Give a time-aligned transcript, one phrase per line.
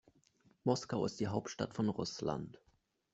[0.63, 2.59] Moskau ist die Hauptstadt von Russland.